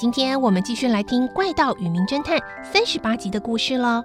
[0.00, 4.02] 今天我们继续来听《怪盗与名侦探》三十八集的故事喽。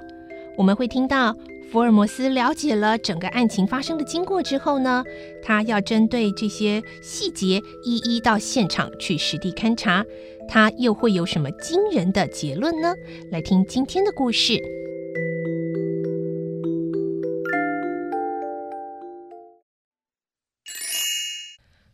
[0.58, 1.34] 我们会听到
[1.72, 5.06] 福尔摩斯了解了整个案情发生的经过之后呢，
[5.42, 10.04] 他要针对这些细节一一到现场去实地勘察，
[10.50, 12.94] 他又会有什么惊人的结论呢？
[13.32, 14.56] 来听今天的故事。《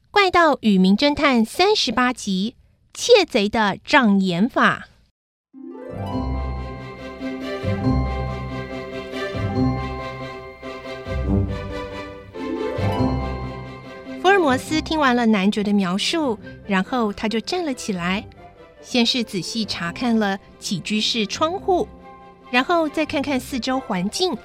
[0.10, 2.56] 怪盗与名侦探》三十八集：
[3.04, 4.88] 窃贼的障眼法。
[14.22, 18.24] 福尔摩斯听完了男爵的描述，然后他就站了起来，
[18.84, 21.88] 先是仔细查看了起居室窗户，
[22.52, 24.38] 然后再看看四周环境，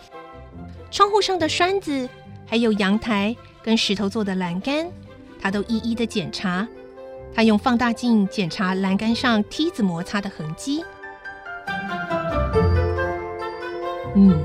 [0.90, 2.08] 窗户上的栓子，
[2.46, 4.90] 还有阳台跟石头做的栏杆。
[5.38, 6.66] 他都一一的检查，
[7.37, 10.83] 他用放大镜检查栏杆上梯子摩擦的痕迹。
[14.15, 14.42] 嗯，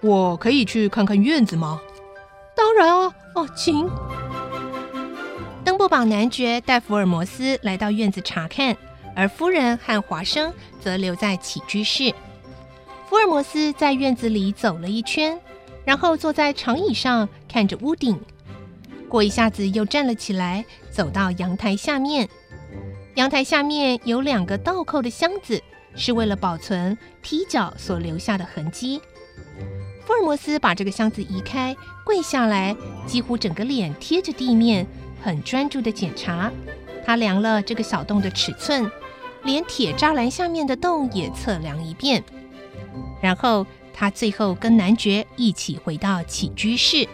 [0.00, 1.78] 我可以去看看院子吗？
[2.56, 3.86] 当然哦，哦，请。
[5.62, 8.74] 登布堡男爵带福尔摩斯来到院子查看，
[9.14, 10.50] 而夫人和华生
[10.80, 12.14] 则留在起居室。
[13.10, 15.38] 福尔摩斯在院子里走了一圈，
[15.84, 18.18] 然后坐在长椅上看着屋顶。
[19.14, 22.28] 过一下子又站了起来，走到阳台下面。
[23.14, 25.62] 阳台下面有两个倒扣的箱子，
[25.94, 29.00] 是为了保存踢脚所留下的痕迹。
[30.04, 32.76] 福尔摩斯把这个箱子移开，跪下来，
[33.06, 34.84] 几乎整个脸贴着地面，
[35.22, 36.50] 很专注地检查。
[37.06, 38.90] 他量了这个小洞的尺寸，
[39.44, 42.24] 连铁栅栏下面的洞也测量一遍。
[43.22, 47.08] 然后他最后跟男爵一起回到起居室。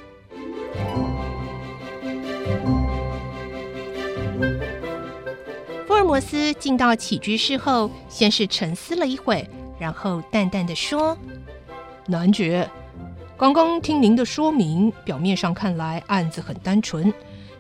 [5.87, 11.17] 福尔摩斯进到起居室后，先是沉思了一会，然后淡淡的说
[12.07, 12.69] ：“男爵，
[13.37, 17.13] 刚刚听您的说明，表面上看来案子很单纯，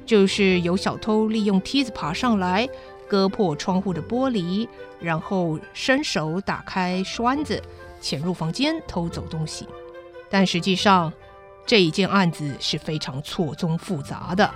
[0.06, 2.68] 就是有小偷利用梯子爬上来，
[3.08, 4.66] 割破窗户的玻璃，
[4.98, 7.62] 然后伸手打开栓子，
[8.00, 9.66] 潜入房间偷走东西。
[10.30, 11.12] 但实际上，
[11.66, 14.50] 这一件案子是非常错综复杂的。”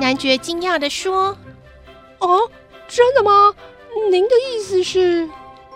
[0.00, 1.36] 男爵惊讶的说。
[2.18, 2.50] 哦，
[2.88, 3.54] 真的吗？
[4.10, 5.28] 您的意思是，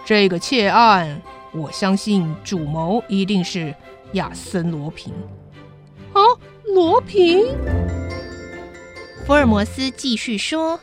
[0.04, 1.20] 这个窃案，
[1.52, 3.74] 我相信主谋一定是
[4.12, 5.12] 亚森·罗平。
[6.14, 7.44] 哦，罗平。
[9.26, 10.78] 福尔摩斯继续说：“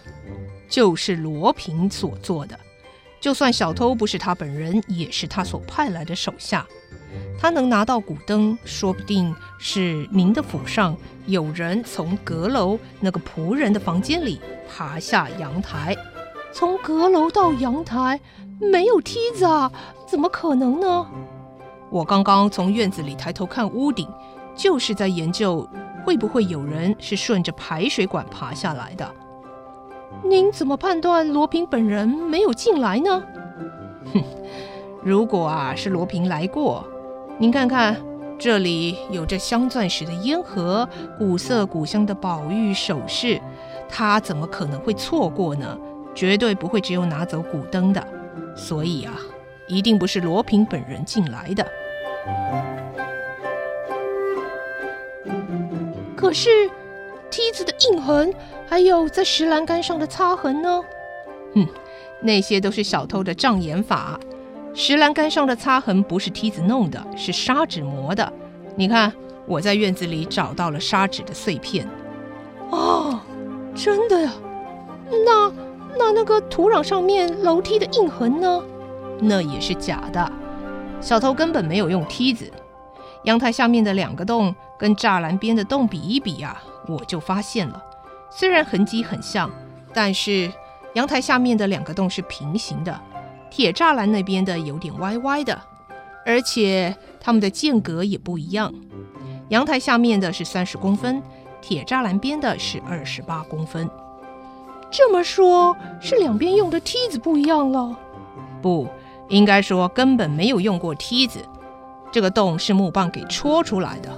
[0.68, 2.59] 就是罗平所做的。
[3.19, 6.68] 就算小偷不是他本人，也是他所派来的手下。
[7.39, 10.95] 他能拿到古灯，说不定是您的府上
[11.25, 14.39] 有人从阁楼那个仆人的房间里。”
[14.73, 15.94] 爬下阳台，
[16.53, 18.17] 从阁楼到阳台
[18.57, 19.69] 没有梯子啊，
[20.07, 21.05] 怎么可能呢？
[21.89, 24.07] 我刚刚从院子里抬头看屋顶，
[24.55, 25.67] 就是在研究
[26.05, 29.13] 会不会有人是顺着排水管爬下来的。
[30.23, 33.22] 您怎么判断罗平本人没有进来呢？
[34.14, 34.23] 哼，
[35.03, 36.87] 如果啊是罗平来过，
[37.41, 37.99] 您看看
[38.38, 43.41] 这里有着镶钻石的烟盒，古色古香的宝玉首饰。
[43.90, 45.76] 他怎么可能会错过呢？
[46.14, 48.08] 绝对不会只有拿走古灯的，
[48.55, 49.20] 所以啊，
[49.67, 51.66] 一定不是罗平本人进来的。
[56.16, 56.70] 可是
[57.32, 58.32] 梯子的印痕，
[58.67, 60.84] 还有在石栏杆上的擦痕呢？
[61.55, 61.67] 哼，
[62.22, 64.20] 那些都是小偷的障眼法。
[64.73, 68.32] 石栏杆上的擦痕不是梯子弄的，是砂纸磨的。
[68.76, 69.12] 你看，
[69.46, 71.88] 我在院子里找到了砂纸的碎片。
[72.70, 73.20] 哦。
[73.73, 74.34] 真的呀？
[75.26, 75.50] 那
[75.97, 78.62] 那那个土壤上面楼梯的印痕呢？
[79.22, 80.29] 那也是假的。
[81.00, 82.52] 小偷根本没有用梯子。
[83.24, 87.82] 阳台下面的两个洞跟栅栏边的洞比一比呀、啊，我就发现了。
[88.29, 89.50] 虽然痕迹很像，
[89.94, 90.52] 但是
[90.96, 93.00] 阳台下面的两个洞是平行的，
[93.52, 95.62] 铁栅栏那边的有点歪歪的，
[96.26, 98.74] 而且它们的间隔也不一样。
[99.50, 101.22] 阳台下面的是三十公分，
[101.62, 103.88] 铁栅栏边的是二十八公分。
[104.90, 107.96] 这么说，是两边用的梯子不一样了？
[108.62, 108.88] 不，
[109.28, 111.40] 应该说根本没有用过梯子。
[112.12, 114.09] 这个洞是木棒给戳出来的。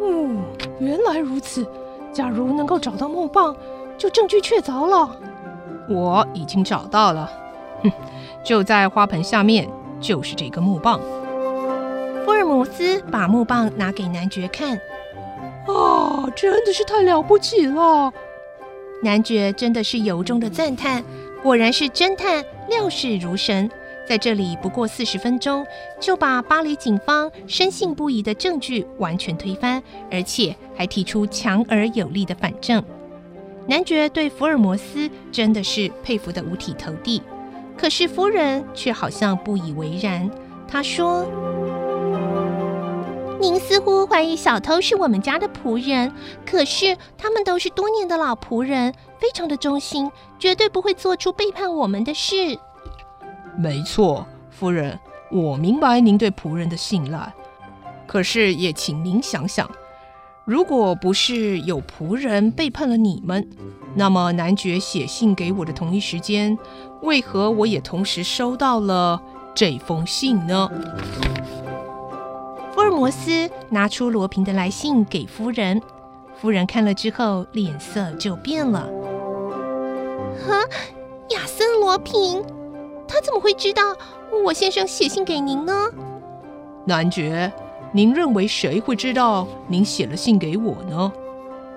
[0.00, 0.42] 嗯，
[0.78, 1.66] 原来如此。
[2.12, 3.54] 假如能够找到木棒，
[3.98, 5.14] 就证据确凿了。
[5.88, 7.30] 我已经找到了，
[7.82, 7.92] 哼，
[8.46, 9.68] 就在花盆下面，
[10.00, 11.00] 就是这个木棒。
[12.24, 14.78] 福尔摩斯把木棒拿给男爵看。
[15.66, 18.12] 啊，真的是太了不起了！
[19.02, 21.02] 男爵真的是由衷的赞叹，
[21.42, 23.68] 果然是侦探，料事如神。
[24.08, 25.66] 在这里不过四十分钟，
[25.98, 32.80] 就把巴黎警方深信不疑的证据完全推翻，而且还提出强而有力的反证。
[33.66, 37.20] 男爵对福尔摩斯真的是佩服得五体投地，
[37.76, 40.30] 可是夫人却好像不以为然。
[40.68, 41.24] 她说
[43.40, 46.12] ：“您似乎怀疑小偷是我们家的仆人，
[46.44, 52.58] 可是他们都是多年的老仆人，非常的忠心，绝对不会做出背叛我们的事。”
[53.56, 54.98] 没错，夫人，
[55.30, 57.32] 我明白您对仆人的信赖。
[58.06, 59.70] 可是也请您想想，
[60.44, 63.48] 如果不是有仆人背叛了你们，
[63.98, 66.56] 那么男爵写信给我的同一时间，
[67.00, 69.18] 为何我也同时收到了
[69.54, 70.70] 这封信呢？
[72.74, 75.80] 福尔摩斯拿出罗平的来信给夫人，
[76.38, 78.86] 夫人看了之后脸色就变了。
[80.46, 80.60] 哈，
[81.30, 82.44] 亚森·罗平。
[83.08, 83.82] 他怎么会知道
[84.44, 85.72] 我先生写信给您呢？
[86.84, 87.50] 男爵，
[87.92, 91.10] 您认为谁会知道您写了信给我呢？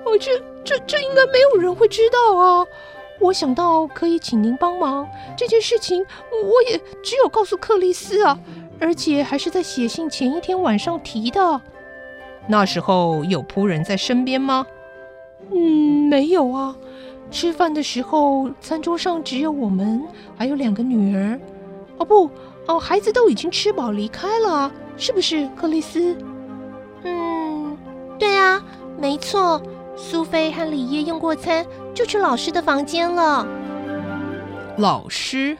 [0.05, 0.31] 我，这、
[0.63, 2.65] 这、这应该没有人会知道啊！
[3.19, 8.39] 我想到可以请您帮忙这件事情，我也只有告诉克里斯啊，
[8.79, 11.61] 而且还是在写信前一天晚上提的。
[12.47, 14.65] 那时候有仆人在身边吗？
[15.51, 16.75] 嗯，没有啊。
[17.31, 20.01] 吃饭的时候，餐桌上只有我们，
[20.37, 21.39] 还有两个女儿。
[21.97, 22.29] 哦不，
[22.67, 26.15] 哦，孩子都已经吃饱离开了，是不是，克里斯？
[27.03, 27.77] 嗯，
[28.17, 28.63] 对啊，
[28.97, 29.61] 没错。
[30.01, 33.45] 苏菲和里耶用过餐，就去老师的房间了。
[34.77, 35.57] 老师？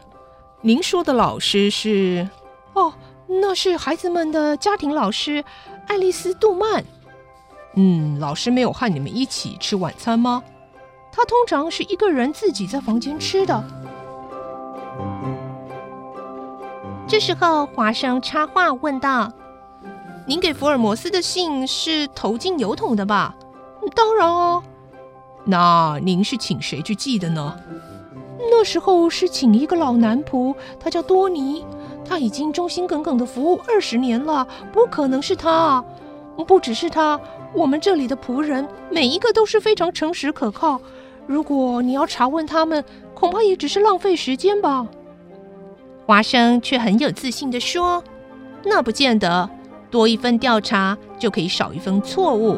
[0.62, 2.28] 您说的老师是？
[2.74, 2.94] 哦，
[3.28, 5.44] 那是孩子们的家庭老师，
[5.88, 6.84] 爱丽丝·杜曼。
[7.76, 10.42] 嗯，老师没有和你们一起吃晚餐吗？
[11.12, 13.62] 他通常是一个人自己在房间吃的。
[17.06, 19.30] 这时候，华生插话问道
[20.26, 23.36] ：“您给福尔摩斯的信是投进邮筒的吧
[23.96, 24.64] ？”“当然哦。
[25.46, 27.58] ”“那您是请谁去寄的呢
[28.52, 31.66] ？”“那时候是请一个老男仆，他叫多尼，
[32.06, 35.84] 他已经忠心耿耿的服务二十年了，不可能是他。
[36.48, 37.20] 不只是他，
[37.54, 40.80] 我们这里的仆人每一个都是非常诚实可靠。”
[41.28, 42.84] 如果你要查问他们，
[43.14, 44.88] 恐怕也只是浪费时间吧。
[46.08, 48.04] 华生却很有自信地说
[48.66, 49.48] ：“那不见得，
[49.92, 52.58] 多一份调查就可以少一份错误。”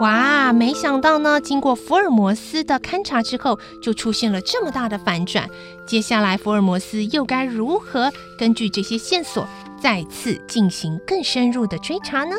[0.00, 5.48] 哇，没想到呢，经过福尔摩斯的勘察之后，就出现了这么大的反转。
[5.86, 9.48] 接下来，福尔摩斯又该如何根据这些线索，
[9.84, 12.34] 再次进行更深入的追查呢？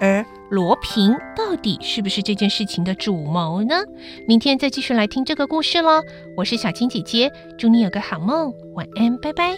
[0.00, 3.82] 而罗平到底是不是这件事情的主谋呢？
[4.28, 6.00] 明天再继续来听这个故事喽。
[6.36, 9.54] 我是小青姐姐，祝你有个好梦，晚安，拜拜。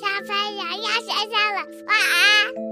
[0.00, 2.71] 小朋友要睡觉了，晚安。